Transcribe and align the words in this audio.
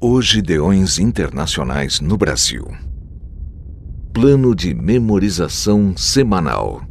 Hoje 0.00 0.40
Deões 0.40 1.00
Internacionais 1.00 1.98
no 1.98 2.16
Brasil. 2.16 2.64
Plano 4.12 4.54
de 4.54 4.72
memorização 4.72 5.96
semanal. 5.96 6.84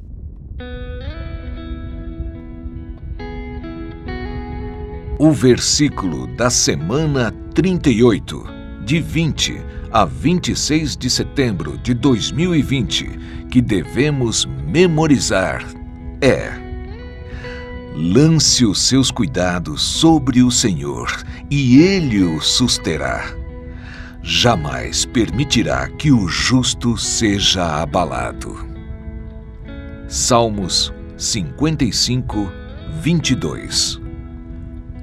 O 5.17 5.31
versículo 5.31 6.27
da 6.35 6.49
semana 6.49 7.31
38, 7.55 8.43
de 8.83 8.99
20 8.99 9.61
a 9.89 10.03
26 10.03 10.97
de 10.97 11.09
setembro 11.09 11.77
de 11.77 11.93
2020, 11.93 13.47
que 13.49 13.61
devemos 13.61 14.45
memorizar 14.45 15.65
é: 16.19 16.66
Lance 17.99 18.63
os 18.63 18.79
seus 18.79 19.09
cuidados 19.09 19.81
sobre 19.81 20.43
o 20.43 20.51
Senhor, 20.51 21.11
e 21.49 21.79
ele 21.79 22.23
o 22.23 22.39
susterá. 22.39 23.25
Jamais 24.21 25.03
permitirá 25.03 25.89
que 25.89 26.11
o 26.11 26.27
justo 26.27 26.95
seja 26.95 27.81
abalado. 27.81 28.55
Salmos 30.07 30.93
55, 31.17 32.51
22 33.01 33.99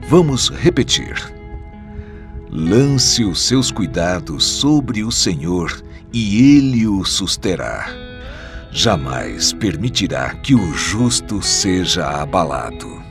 Vamos 0.09 0.49
repetir. 0.49 1.17
Lance 2.49 3.25
os 3.25 3.43
seus 3.43 3.73
cuidados 3.73 4.45
sobre 4.45 5.03
o 5.03 5.11
Senhor, 5.11 5.83
e 6.13 6.59
ele 6.59 6.87
o 6.87 7.05
susterá 7.05 8.04
jamais 8.75 9.53
permitirá 9.53 10.35
que 10.35 10.55
o 10.55 10.75
justo 10.75 11.41
seja 11.41 12.07
abalado. 12.21 13.03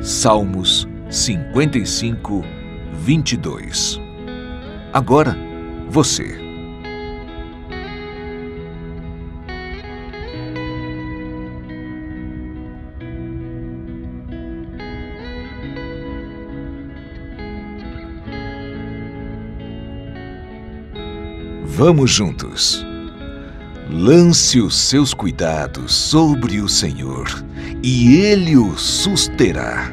Salmos 0.00 0.88
55, 1.10 2.44
22 2.92 4.00
Agora, 4.92 5.36
você. 5.90 6.38
Vamos 21.66 22.10
juntos. 22.10 22.86
Lance 23.88 24.60
os 24.60 24.74
seus 24.76 25.14
cuidados 25.14 25.94
sobre 25.94 26.60
o 26.60 26.68
Senhor, 26.68 27.28
e 27.84 28.16
ele 28.16 28.56
o 28.56 28.76
susterá. 28.76 29.92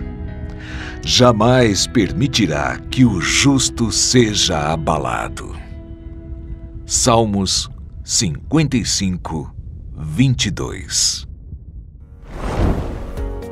Jamais 1.06 1.86
permitirá 1.86 2.80
que 2.90 3.06
o 3.06 3.22
justo 3.22 3.92
seja 3.92 4.74
abalado. 4.74 5.56
Salmos 6.88 7.70
55, 8.04 9.54
22 9.96 11.28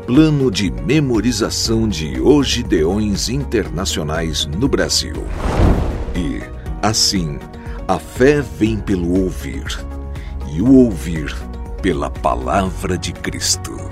Plano 0.08 0.50
de 0.50 0.72
memorização 0.72 1.88
de 1.88 2.20
Hoje 2.20 2.64
Deões 2.64 3.30
Internacionais 3.30 4.48
no 4.48 4.68
Brasil. 4.68 5.24
E, 6.16 6.42
assim, 6.82 7.38
a 7.88 8.00
fé 8.00 8.42
vem 8.42 8.78
pelo 8.78 9.24
ouvir 9.24 9.92
e 10.54 10.62
o 10.62 10.74
ouvir 10.76 11.34
pela 11.82 12.10
palavra 12.10 12.98
de 12.98 13.14
Cristo. 13.14 13.91